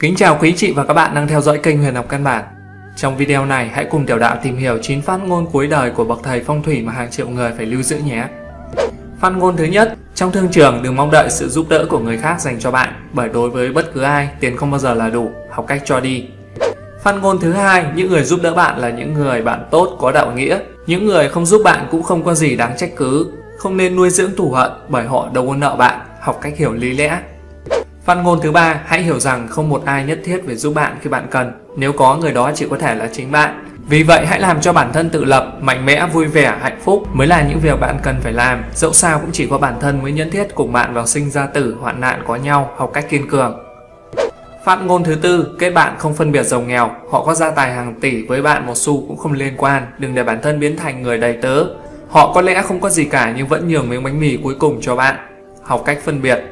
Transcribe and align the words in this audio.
Kính 0.00 0.16
chào 0.16 0.38
quý 0.40 0.54
chị 0.56 0.72
và 0.72 0.84
các 0.84 0.94
bạn 0.94 1.14
đang 1.14 1.28
theo 1.28 1.40
dõi 1.40 1.58
kênh 1.58 1.78
Huyền 1.78 1.94
học 1.94 2.06
căn 2.08 2.24
bản. 2.24 2.44
Trong 2.96 3.16
video 3.16 3.46
này, 3.46 3.70
hãy 3.74 3.84
cùng 3.84 4.06
Tiểu 4.06 4.18
Đạo 4.18 4.36
tìm 4.42 4.56
hiểu 4.56 4.78
9 4.82 5.02
phát 5.02 5.16
ngôn 5.16 5.46
cuối 5.52 5.66
đời 5.66 5.90
của 5.90 6.04
bậc 6.04 6.18
thầy 6.22 6.42
phong 6.46 6.62
thủy 6.62 6.82
mà 6.82 6.92
hàng 6.92 7.10
triệu 7.10 7.28
người 7.28 7.52
phải 7.56 7.66
lưu 7.66 7.82
giữ 7.82 7.98
nhé. 7.98 8.24
Phát 9.20 9.30
ngôn 9.30 9.56
thứ 9.56 9.64
nhất, 9.64 9.94
trong 10.14 10.32
thương 10.32 10.48
trường 10.48 10.82
đừng 10.82 10.96
mong 10.96 11.10
đợi 11.10 11.30
sự 11.30 11.48
giúp 11.48 11.66
đỡ 11.68 11.86
của 11.90 11.98
người 11.98 12.18
khác 12.18 12.40
dành 12.40 12.60
cho 12.60 12.70
bạn, 12.70 12.88
bởi 13.12 13.28
đối 13.28 13.50
với 13.50 13.72
bất 13.72 13.94
cứ 13.94 14.02
ai, 14.02 14.28
tiền 14.40 14.56
không 14.56 14.70
bao 14.70 14.80
giờ 14.80 14.94
là 14.94 15.10
đủ, 15.10 15.30
học 15.50 15.64
cách 15.68 15.82
cho 15.84 16.00
đi. 16.00 16.26
Phát 17.02 17.12
ngôn 17.22 17.38
thứ 17.40 17.52
hai, 17.52 17.84
những 17.94 18.10
người 18.10 18.24
giúp 18.24 18.40
đỡ 18.42 18.54
bạn 18.54 18.78
là 18.78 18.90
những 18.90 19.14
người 19.14 19.42
bạn 19.42 19.68
tốt 19.70 19.96
có 20.00 20.12
đạo 20.12 20.32
nghĩa. 20.32 20.58
Những 20.86 21.06
người 21.06 21.28
không 21.28 21.46
giúp 21.46 21.62
bạn 21.64 21.86
cũng 21.90 22.02
không 22.02 22.24
có 22.24 22.34
gì 22.34 22.56
đáng 22.56 22.76
trách 22.76 22.90
cứ. 22.96 23.32
Không 23.58 23.76
nên 23.76 23.96
nuôi 23.96 24.10
dưỡng 24.10 24.36
thù 24.36 24.50
hận 24.50 24.70
bởi 24.88 25.06
họ 25.06 25.28
đâu 25.32 25.46
có 25.46 25.56
nợ 25.56 25.76
bạn, 25.76 26.00
học 26.20 26.38
cách 26.42 26.56
hiểu 26.56 26.72
lý 26.72 26.92
lẽ. 26.92 27.20
Phát 28.08 28.14
ngôn 28.14 28.40
thứ 28.42 28.52
ba, 28.52 28.80
hãy 28.86 29.02
hiểu 29.02 29.20
rằng 29.20 29.48
không 29.48 29.68
một 29.68 29.84
ai 29.84 30.04
nhất 30.04 30.18
thiết 30.24 30.42
phải 30.46 30.56
giúp 30.56 30.74
bạn 30.74 30.96
khi 31.02 31.10
bạn 31.10 31.26
cần. 31.30 31.52
Nếu 31.76 31.92
có 31.92 32.16
người 32.16 32.32
đó 32.32 32.50
chỉ 32.54 32.66
có 32.70 32.78
thể 32.78 32.94
là 32.94 33.08
chính 33.12 33.32
bạn. 33.32 33.64
Vì 33.88 34.02
vậy 34.02 34.26
hãy 34.26 34.40
làm 34.40 34.60
cho 34.60 34.72
bản 34.72 34.92
thân 34.92 35.10
tự 35.10 35.24
lập, 35.24 35.52
mạnh 35.60 35.86
mẽ, 35.86 36.06
vui 36.12 36.26
vẻ, 36.26 36.56
hạnh 36.62 36.78
phúc 36.84 37.02
mới 37.12 37.26
là 37.26 37.42
những 37.42 37.58
việc 37.60 37.80
bạn 37.80 37.98
cần 38.02 38.16
phải 38.20 38.32
làm. 38.32 38.64
Dẫu 38.74 38.92
sao 38.92 39.18
cũng 39.18 39.30
chỉ 39.32 39.46
có 39.50 39.58
bản 39.58 39.74
thân 39.80 40.02
mới 40.02 40.12
nhân 40.12 40.30
thiết 40.30 40.54
cùng 40.54 40.72
bạn 40.72 40.94
vào 40.94 41.06
sinh 41.06 41.30
ra 41.30 41.46
tử, 41.46 41.76
hoạn 41.80 42.00
nạn 42.00 42.22
có 42.26 42.36
nhau, 42.36 42.70
học 42.76 42.90
cách 42.94 43.06
kiên 43.10 43.28
cường. 43.28 43.58
Phát 44.64 44.82
ngôn 44.84 45.04
thứ 45.04 45.14
tư, 45.14 45.56
kết 45.58 45.70
bạn 45.70 45.94
không 45.98 46.14
phân 46.14 46.32
biệt 46.32 46.42
giàu 46.42 46.60
nghèo, 46.60 46.90
họ 47.10 47.24
có 47.24 47.34
gia 47.34 47.50
tài 47.50 47.72
hàng 47.72 47.94
tỷ 48.00 48.26
với 48.26 48.42
bạn 48.42 48.66
một 48.66 48.76
xu 48.76 49.06
cũng 49.08 49.16
không 49.16 49.32
liên 49.32 49.54
quan, 49.56 49.86
đừng 49.98 50.14
để 50.14 50.24
bản 50.24 50.38
thân 50.42 50.60
biến 50.60 50.76
thành 50.76 51.02
người 51.02 51.18
đầy 51.18 51.32
tớ. 51.42 51.64
Họ 52.08 52.32
có 52.32 52.40
lẽ 52.40 52.62
không 52.62 52.80
có 52.80 52.88
gì 52.88 53.04
cả 53.04 53.32
nhưng 53.36 53.46
vẫn 53.46 53.68
nhường 53.68 53.88
miếng 53.88 54.04
bánh 54.04 54.20
mì 54.20 54.38
cuối 54.42 54.54
cùng 54.58 54.78
cho 54.80 54.96
bạn. 54.96 55.16
Học 55.62 55.82
cách 55.86 55.98
phân 56.04 56.22
biệt. 56.22 56.44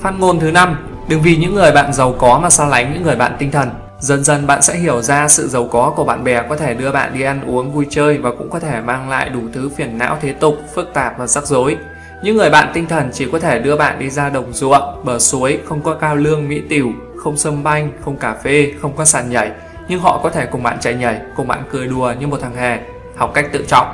Phát 0.00 0.14
ngôn 0.18 0.40
thứ 0.40 0.50
năm, 0.50 0.76
đừng 1.08 1.22
vì 1.22 1.36
những 1.36 1.54
người 1.54 1.72
bạn 1.72 1.92
giàu 1.92 2.14
có 2.18 2.38
mà 2.42 2.50
xa 2.50 2.66
lánh 2.66 2.92
những 2.92 3.02
người 3.02 3.16
bạn 3.16 3.36
tinh 3.38 3.50
thần. 3.50 3.70
Dần 4.00 4.24
dần 4.24 4.46
bạn 4.46 4.62
sẽ 4.62 4.74
hiểu 4.76 5.02
ra 5.02 5.28
sự 5.28 5.48
giàu 5.48 5.68
có 5.72 5.92
của 5.96 6.04
bạn 6.04 6.24
bè 6.24 6.42
có 6.48 6.56
thể 6.56 6.74
đưa 6.74 6.92
bạn 6.92 7.14
đi 7.14 7.22
ăn 7.22 7.40
uống 7.46 7.72
vui 7.72 7.86
chơi 7.90 8.18
và 8.18 8.30
cũng 8.38 8.50
có 8.50 8.60
thể 8.60 8.80
mang 8.80 9.10
lại 9.10 9.28
đủ 9.28 9.40
thứ 9.52 9.70
phiền 9.76 9.98
não 9.98 10.18
thế 10.20 10.32
tục, 10.32 10.54
phức 10.74 10.94
tạp 10.94 11.18
và 11.18 11.26
rắc 11.26 11.46
rối. 11.46 11.76
Những 12.22 12.36
người 12.36 12.50
bạn 12.50 12.70
tinh 12.74 12.86
thần 12.86 13.10
chỉ 13.12 13.28
có 13.32 13.38
thể 13.38 13.58
đưa 13.58 13.76
bạn 13.76 13.98
đi 13.98 14.10
ra 14.10 14.28
đồng 14.28 14.52
ruộng, 14.52 15.04
bờ 15.04 15.18
suối, 15.18 15.58
không 15.64 15.82
có 15.82 15.94
cao 15.94 16.16
lương, 16.16 16.48
mỹ 16.48 16.62
tiểu, 16.68 16.92
không 17.16 17.36
sâm 17.36 17.62
banh, 17.62 17.90
không 18.00 18.16
cà 18.16 18.34
phê, 18.44 18.72
không 18.82 18.96
có 18.96 19.04
sàn 19.04 19.30
nhảy. 19.30 19.50
Nhưng 19.88 20.00
họ 20.00 20.20
có 20.22 20.30
thể 20.30 20.46
cùng 20.46 20.62
bạn 20.62 20.76
chạy 20.80 20.94
nhảy, 20.94 21.20
cùng 21.36 21.48
bạn 21.48 21.62
cười 21.70 21.86
đùa 21.86 22.14
như 22.20 22.26
một 22.26 22.38
thằng 22.42 22.56
hề, 22.56 22.78
học 23.16 23.30
cách 23.34 23.46
tự 23.52 23.64
trọng. 23.68 23.86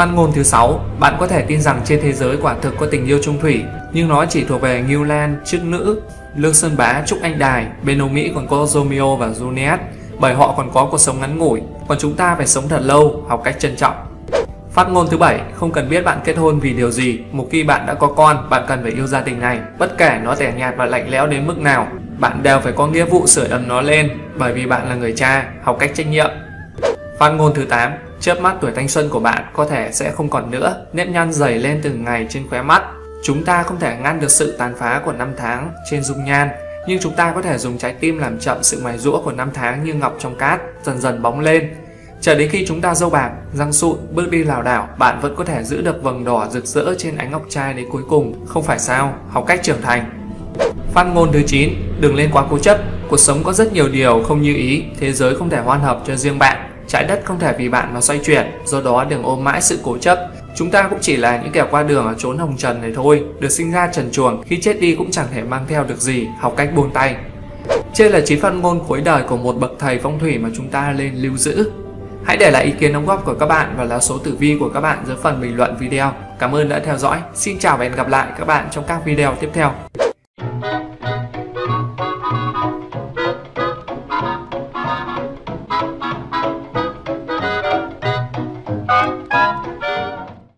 Phát 0.00 0.08
ngôn 0.14 0.32
thứ 0.32 0.42
6, 0.42 0.80
bạn 1.00 1.16
có 1.20 1.26
thể 1.26 1.42
tin 1.42 1.60
rằng 1.60 1.80
trên 1.84 2.00
thế 2.02 2.12
giới 2.12 2.36
quả 2.42 2.54
thực 2.62 2.74
có 2.78 2.86
tình 2.86 3.06
yêu 3.06 3.18
trung 3.22 3.38
thủy, 3.40 3.62
nhưng 3.92 4.08
nó 4.08 4.26
chỉ 4.26 4.44
thuộc 4.44 4.60
về 4.60 4.84
Ngưu 4.88 5.04
Lan, 5.04 5.36
Trức 5.44 5.64
Nữ, 5.64 6.02
Lương 6.36 6.54
Sơn 6.54 6.76
Bá, 6.76 7.02
Trúc 7.06 7.22
Anh 7.22 7.38
Đài, 7.38 7.66
bên 7.82 7.98
Âu 7.98 8.08
Mỹ 8.08 8.32
còn 8.34 8.48
có 8.48 8.66
Romeo 8.66 9.16
và 9.16 9.28
Juliet, 9.28 9.78
bởi 10.18 10.34
họ 10.34 10.54
còn 10.56 10.70
có 10.72 10.88
cuộc 10.90 10.98
sống 10.98 11.20
ngắn 11.20 11.38
ngủi, 11.38 11.60
còn 11.88 11.98
chúng 11.98 12.16
ta 12.16 12.34
phải 12.34 12.46
sống 12.46 12.68
thật 12.68 12.80
lâu, 12.82 13.24
học 13.28 13.40
cách 13.44 13.56
trân 13.58 13.76
trọng. 13.76 13.94
Phát 14.72 14.88
ngôn 14.90 15.08
thứ 15.10 15.18
bảy, 15.18 15.40
không 15.54 15.72
cần 15.72 15.88
biết 15.88 16.04
bạn 16.04 16.18
kết 16.24 16.36
hôn 16.36 16.60
vì 16.60 16.72
điều 16.72 16.90
gì, 16.90 17.18
một 17.32 17.46
khi 17.50 17.64
bạn 17.64 17.86
đã 17.86 17.94
có 17.94 18.06
con, 18.06 18.50
bạn 18.50 18.64
cần 18.68 18.82
phải 18.82 18.92
yêu 18.92 19.06
gia 19.06 19.20
đình 19.20 19.40
này, 19.40 19.58
bất 19.78 19.98
kể 19.98 20.20
nó 20.24 20.34
tẻ 20.34 20.52
nhạt 20.56 20.74
và 20.76 20.86
lạnh 20.86 21.10
lẽo 21.10 21.26
đến 21.26 21.46
mức 21.46 21.58
nào, 21.58 21.88
bạn 22.18 22.42
đều 22.42 22.60
phải 22.60 22.72
có 22.72 22.86
nghĩa 22.86 23.04
vụ 23.04 23.26
sửa 23.26 23.48
ấm 23.48 23.68
nó 23.68 23.80
lên, 23.80 24.10
bởi 24.38 24.52
vì 24.52 24.66
bạn 24.66 24.88
là 24.88 24.94
người 24.94 25.12
cha, 25.16 25.48
học 25.62 25.76
cách 25.80 25.90
trách 25.94 26.06
nhiệm. 26.06 26.30
Phát 27.18 27.30
ngôn 27.30 27.54
thứ 27.54 27.64
8, 27.64 27.92
chớp 28.20 28.40
mắt 28.40 28.56
tuổi 28.60 28.72
thanh 28.76 28.88
xuân 28.88 29.08
của 29.08 29.20
bạn 29.20 29.44
có 29.52 29.64
thể 29.64 29.90
sẽ 29.92 30.12
không 30.12 30.28
còn 30.28 30.50
nữa, 30.50 30.86
nếp 30.92 31.08
nhăn 31.08 31.32
dày 31.32 31.54
lên 31.54 31.80
từng 31.82 32.04
ngày 32.04 32.26
trên 32.30 32.48
khóe 32.48 32.62
mắt. 32.62 32.82
Chúng 33.22 33.44
ta 33.44 33.62
không 33.62 33.80
thể 33.80 33.96
ngăn 34.02 34.20
được 34.20 34.30
sự 34.30 34.56
tàn 34.58 34.74
phá 34.78 35.00
của 35.04 35.12
năm 35.12 35.32
tháng 35.36 35.72
trên 35.90 36.02
dung 36.02 36.24
nhan, 36.24 36.48
nhưng 36.86 36.98
chúng 36.98 37.14
ta 37.14 37.32
có 37.34 37.42
thể 37.42 37.58
dùng 37.58 37.78
trái 37.78 37.94
tim 38.00 38.18
làm 38.18 38.38
chậm 38.38 38.62
sự 38.62 38.80
mài 38.84 38.98
rũa 38.98 39.22
của 39.22 39.32
năm 39.32 39.50
tháng 39.54 39.84
như 39.84 39.94
ngọc 39.94 40.16
trong 40.18 40.36
cát, 40.36 40.60
dần 40.82 40.98
dần 40.98 41.22
bóng 41.22 41.40
lên. 41.40 41.74
Chờ 42.20 42.34
đến 42.34 42.48
khi 42.48 42.64
chúng 42.66 42.80
ta 42.80 42.94
dâu 42.94 43.10
bạc, 43.10 43.30
răng 43.54 43.72
sụn, 43.72 43.96
bước 44.14 44.30
đi 44.30 44.44
lảo 44.44 44.62
đảo, 44.62 44.88
bạn 44.98 45.20
vẫn 45.20 45.34
có 45.36 45.44
thể 45.44 45.64
giữ 45.64 45.82
được 45.82 46.02
vầng 46.02 46.24
đỏ 46.24 46.48
rực 46.50 46.66
rỡ 46.66 46.94
trên 46.98 47.16
ánh 47.16 47.30
ngọc 47.30 47.42
trai 47.48 47.74
đến 47.74 47.86
cuối 47.92 48.02
cùng, 48.08 48.46
không 48.46 48.62
phải 48.62 48.78
sao? 48.78 49.14
Học 49.28 49.44
cách 49.46 49.60
trưởng 49.62 49.82
thành. 49.82 50.10
Phát 50.92 51.04
ngôn 51.04 51.32
thứ 51.32 51.42
9, 51.46 51.70
đừng 52.00 52.14
lên 52.14 52.30
quá 52.32 52.44
cố 52.50 52.58
chấp. 52.58 52.78
Cuộc 53.08 53.20
sống 53.20 53.44
có 53.44 53.52
rất 53.52 53.72
nhiều 53.72 53.88
điều 53.88 54.22
không 54.22 54.42
như 54.42 54.54
ý, 54.54 54.82
thế 55.00 55.12
giới 55.12 55.34
không 55.34 55.50
thể 55.50 55.60
hoàn 55.60 55.80
hợp 55.80 56.02
cho 56.06 56.16
riêng 56.16 56.38
bạn. 56.38 56.69
Trái 56.90 57.04
đất 57.04 57.20
không 57.24 57.38
thể 57.38 57.54
vì 57.58 57.68
bạn 57.68 57.94
mà 57.94 58.00
xoay 58.00 58.18
chuyển, 58.18 58.46
do 58.64 58.80
đó 58.80 59.04
đừng 59.04 59.22
ôm 59.22 59.44
mãi 59.44 59.62
sự 59.62 59.78
cố 59.82 59.98
chấp. 59.98 60.18
Chúng 60.56 60.70
ta 60.70 60.88
cũng 60.90 60.98
chỉ 61.02 61.16
là 61.16 61.40
những 61.42 61.52
kẻ 61.52 61.64
qua 61.70 61.82
đường 61.82 62.06
ở 62.06 62.14
chốn 62.18 62.38
hồng 62.38 62.56
trần 62.56 62.82
này 62.82 62.92
thôi, 62.94 63.24
được 63.40 63.48
sinh 63.48 63.72
ra 63.72 63.86
trần 63.92 64.10
chuồng, 64.12 64.42
khi 64.42 64.60
chết 64.60 64.80
đi 64.80 64.94
cũng 64.94 65.10
chẳng 65.10 65.26
thể 65.34 65.42
mang 65.42 65.64
theo 65.68 65.84
được 65.84 66.00
gì, 66.00 66.26
học 66.38 66.54
cách 66.56 66.70
buông 66.74 66.90
tay. 66.90 67.16
Trên 67.94 68.12
là 68.12 68.20
chín 68.20 68.40
phát 68.40 68.50
ngôn 68.50 68.84
cuối 68.88 69.00
đời 69.00 69.22
của 69.22 69.36
một 69.36 69.52
bậc 69.52 69.72
thầy 69.78 69.98
phong 69.98 70.18
thủy 70.18 70.38
mà 70.38 70.48
chúng 70.56 70.68
ta 70.68 70.94
nên 70.98 71.14
lưu 71.14 71.36
giữ. 71.36 71.70
Hãy 72.24 72.36
để 72.36 72.50
lại 72.50 72.64
ý 72.64 72.72
kiến 72.80 72.92
đóng 72.92 73.06
góp 73.06 73.24
của 73.24 73.34
các 73.34 73.46
bạn 73.46 73.74
và 73.76 73.84
lá 73.84 73.98
số 73.98 74.18
tử 74.18 74.36
vi 74.38 74.56
của 74.60 74.68
các 74.68 74.80
bạn 74.80 75.04
dưới 75.06 75.16
phần 75.22 75.40
bình 75.40 75.56
luận 75.56 75.76
video. 75.80 76.12
Cảm 76.38 76.54
ơn 76.54 76.68
đã 76.68 76.80
theo 76.84 76.96
dõi. 76.98 77.18
Xin 77.34 77.58
chào 77.58 77.76
và 77.76 77.84
hẹn 77.84 77.94
gặp 77.94 78.08
lại 78.08 78.26
các 78.38 78.46
bạn 78.46 78.68
trong 78.70 78.84
các 78.88 79.04
video 79.04 79.34
tiếp 79.40 79.50
theo. 79.52 79.72